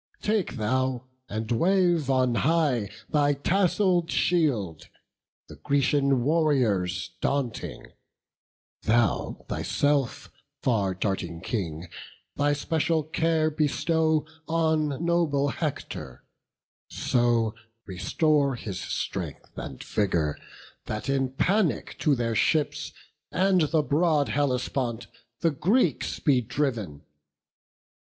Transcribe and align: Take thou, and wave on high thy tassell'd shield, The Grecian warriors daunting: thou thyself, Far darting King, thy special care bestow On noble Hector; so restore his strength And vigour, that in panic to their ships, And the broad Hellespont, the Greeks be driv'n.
Take 0.23 0.55
thou, 0.55 1.03
and 1.29 1.51
wave 1.51 2.09
on 2.09 2.33
high 2.33 2.89
thy 3.09 3.35
tassell'd 3.35 4.09
shield, 4.09 4.87
The 5.47 5.57
Grecian 5.57 6.23
warriors 6.23 7.11
daunting: 7.21 7.91
thou 8.81 9.45
thyself, 9.47 10.31
Far 10.63 10.95
darting 10.95 11.39
King, 11.39 11.87
thy 12.35 12.53
special 12.53 13.03
care 13.03 13.51
bestow 13.51 14.25
On 14.47 15.05
noble 15.05 15.49
Hector; 15.49 16.23
so 16.89 17.53
restore 17.85 18.55
his 18.55 18.79
strength 18.81 19.51
And 19.55 19.83
vigour, 19.83 20.35
that 20.85 21.09
in 21.09 21.29
panic 21.33 21.99
to 21.99 22.15
their 22.15 22.33
ships, 22.33 22.91
And 23.31 23.61
the 23.69 23.83
broad 23.83 24.29
Hellespont, 24.29 25.05
the 25.41 25.51
Greeks 25.51 26.19
be 26.19 26.41
driv'n. 26.41 27.03